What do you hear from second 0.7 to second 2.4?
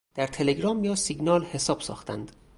یا سیگنال حساب ساختند